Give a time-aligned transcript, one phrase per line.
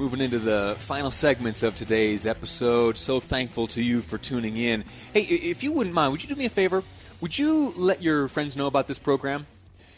[0.00, 2.96] Moving into the final segments of today's episode.
[2.96, 4.82] So thankful to you for tuning in.
[5.12, 6.82] Hey, if you wouldn't mind, would you do me a favor?
[7.20, 9.46] Would you let your friends know about this program?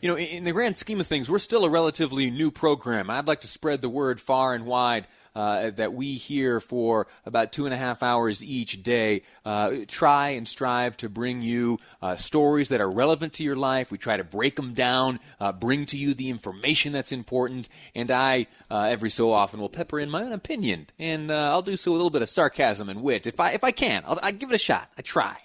[0.00, 3.10] You know, in the grand scheme of things, we're still a relatively new program.
[3.10, 7.52] I'd like to spread the word far and wide uh, that we here for about
[7.52, 12.16] two and a half hours each day uh, try and strive to bring you uh,
[12.16, 13.92] stories that are relevant to your life.
[13.92, 18.10] We try to break them down, uh, bring to you the information that's important, and
[18.10, 21.76] I, uh, every so often, will pepper in my own opinion, and uh, I'll do
[21.76, 24.02] so with a little bit of sarcasm and wit if I if I can.
[24.06, 24.90] I'll, I'll give it a shot.
[24.98, 25.36] I try.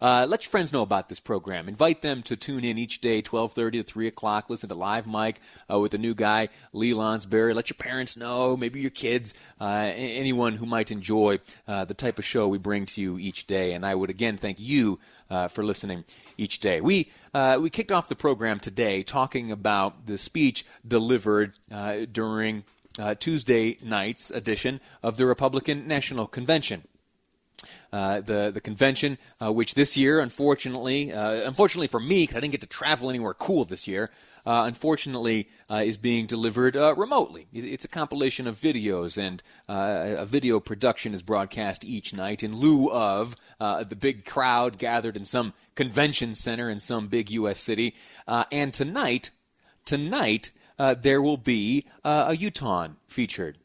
[0.00, 1.68] Uh, let your friends know about this program.
[1.68, 4.48] Invite them to tune in each day, 12:30 to 3 o'clock.
[4.48, 5.40] Listen to Live Mike
[5.70, 7.54] uh, with the new guy, Lee Lonsberry.
[7.54, 12.18] Let your parents know, maybe your kids, uh, anyone who might enjoy uh, the type
[12.18, 13.72] of show we bring to you each day.
[13.72, 14.98] And I would again thank you
[15.30, 16.04] uh, for listening
[16.38, 16.80] each day.
[16.80, 21.52] We uh, we kicked off the program today talking about the speech delivered
[22.12, 22.64] during
[23.18, 26.84] Tuesday night's edition of the Republican National Convention.
[27.92, 32.40] Uh, the the convention, uh, which this year, unfortunately, uh, unfortunately for me, because I
[32.40, 34.10] didn't get to travel anywhere cool this year,
[34.46, 37.46] uh, unfortunately, uh, is being delivered remotely.
[37.52, 42.90] It's a compilation of videos, and a video production is broadcast each night in lieu
[42.90, 47.60] of the big crowd gathered in some convention center in some big U.S.
[47.60, 47.94] city.
[48.26, 49.30] and tonight,
[49.84, 50.50] tonight.
[50.78, 53.58] there will be a Utah featured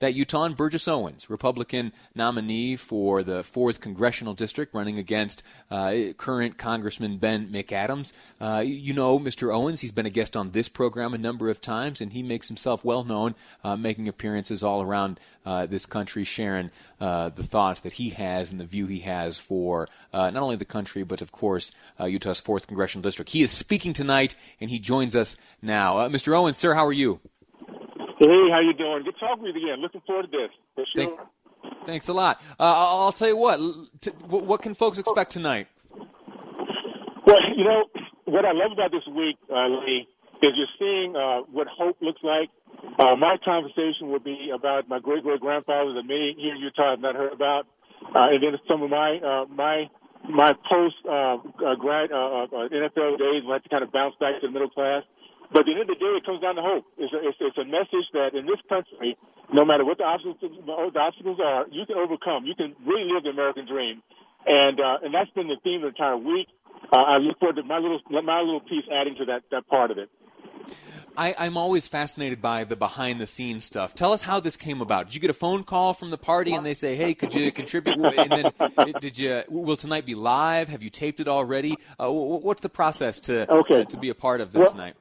[0.00, 6.58] that Utahn Burgess Owens, Republican nominee for the 4th Congressional District, running against uh, current
[6.58, 8.12] Congressman Ben McAdams.
[8.40, 9.54] Uh, you know Mr.
[9.54, 12.48] Owens, he's been a guest on this program a number of times, and he makes
[12.48, 17.80] himself well known, uh, making appearances all around uh, this country, sharing uh, the thoughts
[17.80, 21.20] that he has and the view he has for uh, not only the country, but
[21.20, 23.30] of course Utah's 4th Congressional District.
[23.30, 25.96] He is speaking tonight, and he joins us now.
[26.08, 26.36] Mr.
[26.36, 27.20] Owens, sir, how are you?
[28.18, 29.02] Hey, how you doing?
[29.04, 29.80] Good talking with you again.
[29.82, 30.50] Looking forward to this.
[30.74, 31.16] For sure.
[31.16, 32.40] Thank, thanks a lot.
[32.58, 33.58] Uh, I'll tell you what.
[34.00, 35.66] T- what can folks expect tonight?
[37.26, 37.84] Well, you know
[38.26, 40.06] what I love about this week, uh, Lee,
[40.42, 42.50] is you're seeing uh, what hope looks like.
[42.98, 46.90] Uh, my conversation will be about my great great grandfather that many here in Utah
[46.90, 47.66] have not heard about,
[48.14, 49.88] uh, and then some of my uh, my
[50.28, 53.92] my post uh, uh, grad uh, uh, NFL days when I had to kind of
[53.92, 55.02] bounce back to the middle class.
[55.54, 56.82] But at the end of the day, it comes down to hope.
[56.98, 59.16] It's a, it's, it's a message that in this country,
[59.52, 62.44] no matter what the obstacles, the obstacles are, you can overcome.
[62.44, 64.02] You can really live the American dream,
[64.46, 66.48] and uh, and that's been the theme of the entire week.
[66.90, 69.92] Uh, I look forward to my little my little piece adding to that that part
[69.92, 70.10] of it.
[71.16, 73.94] I, I'm always fascinated by the behind the scenes stuff.
[73.94, 75.06] Tell us how this came about.
[75.06, 77.52] Did you get a phone call from the party and they say, "Hey, could you
[77.52, 79.42] contribute?" And then did you?
[79.48, 80.68] Will tonight be live?
[80.68, 81.76] Have you taped it already?
[81.98, 83.82] Uh, what's the process to okay.
[83.82, 84.94] uh, to be a part of this well, tonight?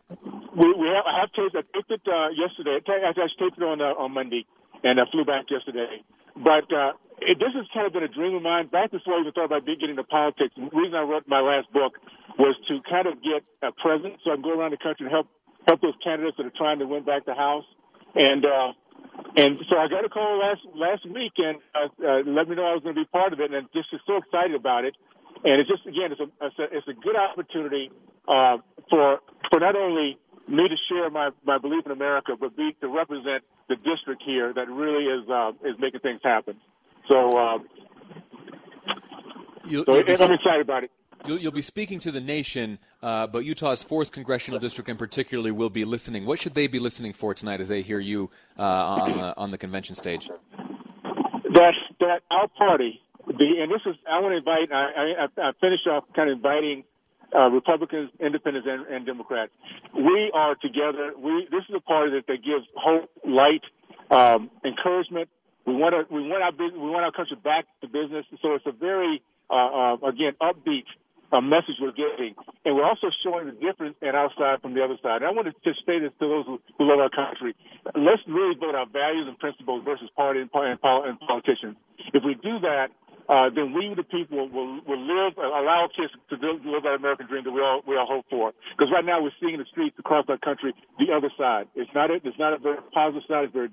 [0.53, 1.57] We, we have, I have taped.
[1.57, 2.77] I taped it uh, yesterday.
[2.85, 4.45] I actually taped it on uh, on Monday,
[4.83, 6.05] and I flew back yesterday.
[6.37, 9.21] But uh, it, this has kind of been a dream of mine back before I
[9.21, 10.53] even thought about getting into politics.
[10.53, 11.97] The reason I wrote my last book
[12.37, 15.13] was to kind of get a present so I can go around the country and
[15.13, 15.27] help
[15.65, 17.65] help those candidates that are trying to win back the House.
[18.13, 18.77] And uh,
[19.37, 22.69] and so I got a call last last week and uh, uh, let me know
[22.69, 24.93] I was going to be part of it, and I'm just so excited about it.
[25.43, 27.89] And it's just again, it's a it's a, it's a good opportunity
[28.29, 28.57] uh,
[28.89, 29.17] for
[29.49, 30.17] for not only
[30.47, 34.53] me to share my, my belief in America, but be to represent the district here
[34.53, 36.57] that really is uh, is making things happen.
[37.07, 37.59] So, uh,
[39.65, 40.91] you'll, so be, I'm excited about it.
[41.25, 45.53] You'll, you'll be speaking to the nation, uh, but Utah's fourth congressional district in particular
[45.53, 46.25] will be listening.
[46.25, 48.29] What should they be listening for tonight as they hear you
[48.59, 50.27] uh, on the, on the convention stage?
[51.53, 54.71] That that our party, the and this is I want to invite.
[54.71, 56.83] I I, I finish off kind of inviting
[57.35, 59.51] uh, Republicans, Independents, and, and, Democrats.
[59.93, 61.13] We are together.
[61.17, 63.63] We this is a party that, that gives hope, light,
[64.11, 65.29] um, encouragement,
[65.65, 68.25] We want to, we want our business, we want our country back to business.
[68.41, 70.85] So it's a very, uh, uh, again, upbeat
[71.31, 74.83] uh, message we're giving, and we're also showing the difference in our side from the
[74.83, 75.23] other side.
[75.23, 77.55] And I want to just say this to those who, who love our country:
[77.95, 81.75] let's really build our values and principles versus party and, and, and politicians.
[82.13, 82.91] If we do that,
[83.29, 87.27] uh, then we, the people, will, will live, and allow kids to live that American
[87.27, 88.51] dream that we all we all hope for.
[88.75, 91.67] Because right now we're seeing in the streets across our country the other side.
[91.75, 93.45] It's not a, it's not a very positive side.
[93.45, 93.69] It's very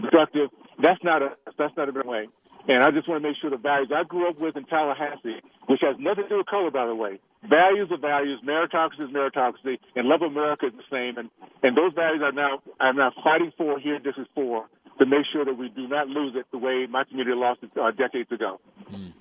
[0.00, 0.50] destructive.
[0.80, 2.28] That's not a that's not a good way.
[2.68, 5.42] And I just want to make sure the values I grew up with in Tallahassee,
[5.66, 7.18] which has nothing to do with color, by the way.
[7.42, 8.38] Values are values.
[8.46, 11.18] Meritocracy is meritocracy, and love America is the same.
[11.18, 11.28] And
[11.62, 13.98] and those values are now I'm now fighting for here.
[13.98, 14.66] This is for
[14.98, 17.70] to make sure that we do not lose it the way my community lost it
[17.80, 18.60] uh, decades ago.
[18.90, 19.12] Mm.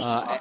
[0.00, 0.38] Uh,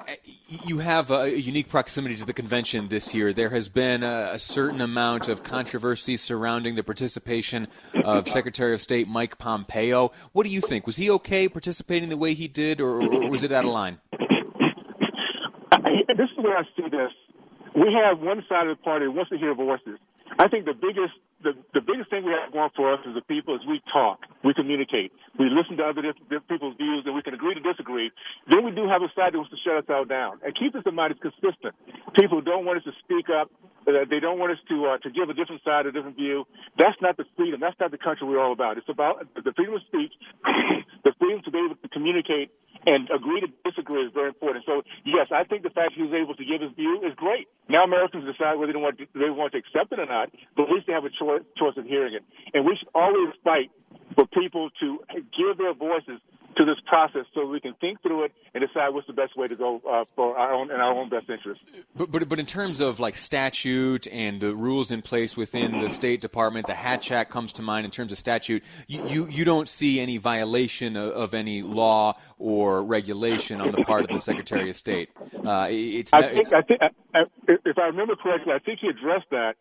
[0.48, 3.34] you have a unique proximity to the convention this year.
[3.34, 7.68] There has been a, a, certain amount of controversy surrounding the participation
[8.04, 10.12] of Secretary of State Mike Pompeo.
[10.32, 10.86] What do you think?
[10.86, 14.00] Was he okay participating the way he did, or, or was it out of line?
[16.18, 17.12] this is where I see this.
[17.76, 19.98] We have one side of the party wants to hear voices.
[20.40, 21.14] I think the biggest
[21.44, 24.22] the, the biggest thing we have going for us as a people is we talk,
[24.46, 28.12] we communicate, we listen to other different people's views, and we can agree to disagree.
[28.46, 30.40] Then we do have a side that wants to shut us all down.
[30.46, 31.74] And keep this in mind, it's consistent.
[32.14, 33.50] People don't want us to speak up.
[33.90, 36.46] Uh, they don't want us to uh, to give a different side, a different view.
[36.78, 37.60] That's not the freedom.
[37.60, 38.78] That's not the country we're all about.
[38.78, 40.14] It's about the freedom of speech,
[41.04, 42.54] the freedom to be able to communicate
[42.86, 44.66] and agree to disagree is very important.
[44.66, 47.48] So yes, I think the fact he was able to give his view is great.
[47.70, 50.64] Now Americans decide whether they want to, they want to accept it or not, but
[50.64, 52.24] at least they have a choice choice of hearing it.
[52.54, 53.72] And we should always fight
[54.16, 55.00] for people to
[55.38, 56.20] give their voices
[56.62, 59.48] to this process so we can think through it and decide what's the best way
[59.48, 61.60] to go uh, for our own in our own best interest.
[61.96, 65.90] But, but but in terms of like statute and the rules in place within the
[65.90, 68.64] State Department, the Hatch Act comes to mind in terms of statute.
[68.88, 73.84] You you, you don't see any violation of, of, any law or regulation on the
[73.84, 75.10] part of the Secretary of State.
[75.46, 78.88] Uh, it's, I think, it's, I think I, if I remember correctly, I think he
[78.88, 79.56] addressed that,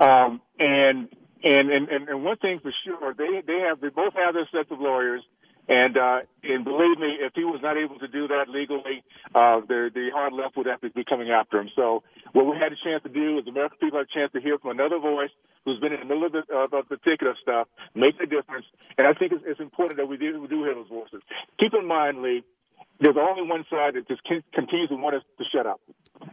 [0.00, 1.08] um, and.
[1.44, 4.68] And, and and one thing for sure, they they have they both have their sets
[4.72, 5.22] of lawyers
[5.68, 9.02] and uh, and believe me, if he was not able to do that legally,
[9.34, 11.70] uh, the the hard left would have to be coming after him.
[11.74, 12.02] So
[12.32, 14.40] what we had a chance to do is the American people had a chance to
[14.40, 15.30] hear from another voice
[15.64, 18.26] who's been in the middle of the, uh, of the thick of stuff, make a
[18.26, 18.66] difference.
[18.96, 21.22] And I think it's, it's important that we do we do hear those voices.
[21.58, 22.44] Keep in mind, Lee,
[23.00, 25.80] there's only one side that just continues to want us to shut up.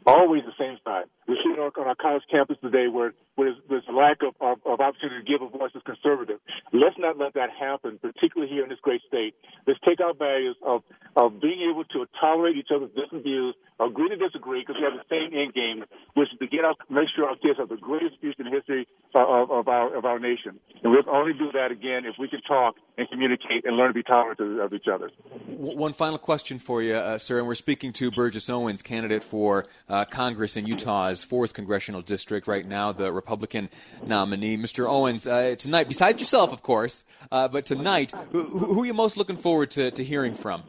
[0.05, 1.05] Always the same side.
[1.27, 4.79] We're sitting on our college campus today where, where there's, a lack of, of, of
[4.79, 6.39] opportunity to give a voice as conservative.
[6.71, 9.35] Let's not let that happen, particularly here in this great state.
[9.67, 10.83] Let's take our values of,
[11.15, 14.99] of being able to tolerate each other's different views, agree to disagree because we have
[14.99, 15.83] the same end game,
[16.15, 18.55] which is to get our, make sure our kids have the greatest future in the
[18.55, 20.59] history of, of, our, of our nation.
[20.83, 23.93] And we'll only do that again if we can talk and communicate and learn to
[23.93, 25.09] be tolerant of each other.
[25.47, 29.65] One final question for you, uh, sir, and we're speaking to Burgess Owens, candidate for
[29.87, 32.47] uh, Congress in Utah's fourth congressional district.
[32.47, 33.69] Right now, the Republican
[34.05, 34.87] nominee, Mr.
[34.87, 35.27] Owens.
[35.27, 39.37] Uh, tonight, besides yourself, of course, uh, but tonight, who, who, are you most looking
[39.37, 40.63] forward to, to hearing from?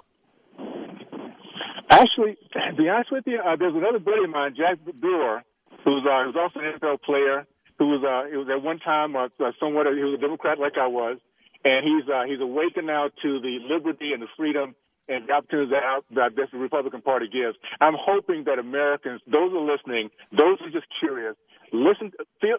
[1.90, 5.42] Actually, to be honest with you, uh, there's another buddy of mine, Jack Brewer,
[5.84, 7.46] who's uh, who's also an NFL player.
[7.78, 9.14] Who was uh, was at one time
[9.58, 11.18] somewhat he was a Democrat like I was,
[11.64, 14.74] and he's uh, he's awakened now to the liberty and the freedom
[15.08, 15.84] and the opportunities that,
[16.14, 17.56] that this Republican Party gives.
[17.80, 21.36] I'm hoping that Americans, those who are listening, those who are just curious,
[21.72, 22.56] listen, feel,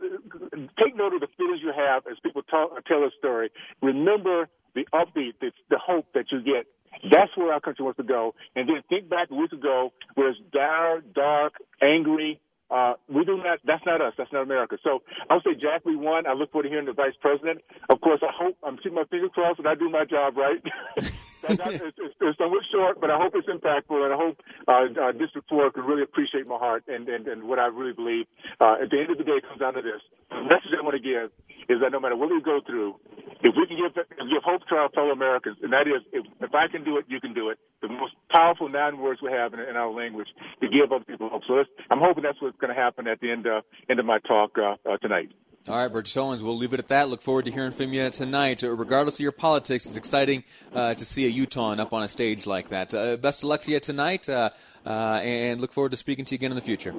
[0.78, 3.50] take note of the feelings you have as people talk, tell a story.
[3.82, 6.68] Remember the upbeat, the, the hope that you get.
[7.12, 8.36] That's where our country wants to go.
[8.56, 12.40] And then think back a week ago where it's dark, dark, angry,
[12.72, 13.60] uh, we do not.
[13.64, 14.14] That's not us.
[14.18, 14.78] That's not America.
[14.84, 16.26] So I'll say Jack, we won.
[16.26, 17.62] I look forward to hearing the vice president.
[17.90, 20.64] Of course, I hope I'm keeping my fingers crossed that I do my job right.
[21.50, 25.12] it's, it's, it's somewhat short, but I hope it's impactful, and I hope uh, uh,
[25.12, 28.26] District 4 can really appreciate my heart and, and, and what I really believe.
[28.60, 30.02] Uh, at the end of the day, it comes down to this.
[30.30, 31.32] The message I want to give
[31.70, 32.96] is that no matter what we go through,
[33.42, 36.54] if we can give, give hope to our fellow Americans, and that is, if, if
[36.54, 37.60] I can do it, you can do it.
[37.82, 40.28] The most powerful nine words we have in, in our language
[40.62, 41.44] to give other people hope.
[41.48, 44.20] So I'm hoping that's what's going to happen at the end, uh, end of my
[44.20, 45.32] talk uh, uh, tonight.
[45.68, 47.10] All right, Burgess Owens, we'll leave it at that.
[47.10, 48.64] Look forward to hearing from you tonight.
[48.64, 52.08] Uh, regardless of your politics, it's exciting uh, to see a Utah up on a
[52.08, 52.94] stage like that.
[52.94, 54.52] Uh, best of luck to you tonight, uh,
[54.86, 56.94] uh, and look forward to speaking to you again in the future.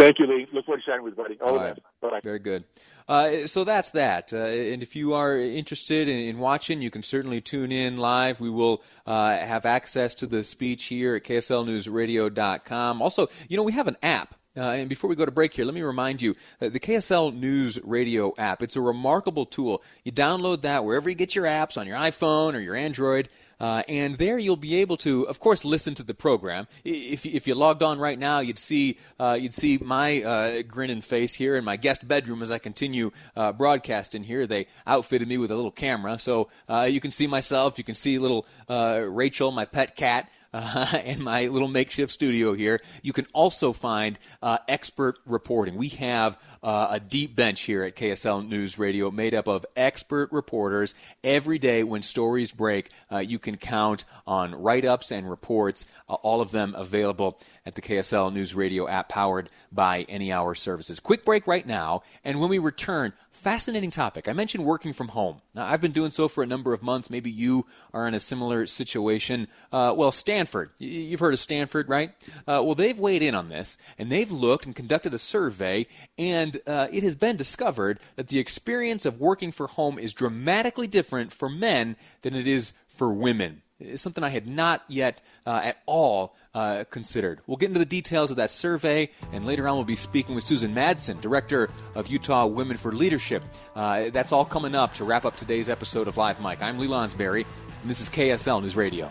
[0.00, 0.46] Thank you, Lee.
[0.50, 1.38] Look forward to chatting with you, buddy.
[1.42, 1.78] All, All right.
[2.00, 2.20] Bye.
[2.24, 2.64] Very good.
[3.06, 4.32] Uh, so that's that.
[4.32, 8.40] and if you are interested in, in, watching, you can certainly tune in live.
[8.40, 13.02] We will have access to the speech here at KSLNewsRadio.com.
[13.02, 14.36] Also, you know, we have an app.
[14.60, 17.34] Uh, and before we go to break here, let me remind you uh, the KSL
[17.34, 18.62] News Radio app.
[18.62, 19.82] It's a remarkable tool.
[20.04, 23.30] You download that wherever you get your apps on your iPhone or your Android.
[23.58, 26.66] Uh, and there you'll be able to, of course, listen to the program.
[26.84, 31.04] If, if you logged on right now, you'd see uh, you'd see my uh, and
[31.04, 34.46] face here in my guest bedroom as I continue uh, broadcasting here.
[34.46, 37.76] They outfitted me with a little camera, so uh, you can see myself.
[37.76, 42.52] You can see little uh, Rachel, my pet cat uh, in my little makeshift studio
[42.52, 42.80] here.
[43.02, 45.76] You can also find uh, expert reporting.
[45.76, 50.30] We have uh, a deep bench here at KSL News Radio made up of expert
[50.32, 50.94] reporters.
[51.22, 56.14] Every day when stories break, uh, you can count on write ups and reports, uh,
[56.14, 61.00] all of them available at the KSL News Radio app powered by Any Hour Services.
[61.00, 64.28] Quick break right now, and when we return, fascinating topic.
[64.28, 65.40] I mentioned working from home.
[65.54, 67.08] Now, I've been doing so for a number of months.
[67.08, 69.48] Maybe you are in a similar situation.
[69.72, 72.12] Uh, well, Stanford, you've heard of Stanford, right?
[72.48, 76.56] Uh, well, they've weighed in on this, and they've looked and conducted a survey, and
[76.66, 81.30] uh, it has been discovered that the experience of working for home is dramatically different
[81.30, 83.60] for men than it is for women.
[83.78, 87.40] It's something I had not yet uh, at all uh, considered.
[87.46, 90.44] We'll get into the details of that survey, and later on we'll be speaking with
[90.44, 93.42] Susan Madsen, Director of Utah Women for Leadership.
[93.76, 96.62] Uh, that's all coming up to wrap up today's episode of Live Mike.
[96.62, 97.44] I'm Lee Lonsberry,
[97.82, 99.10] and this is KSL News Radio.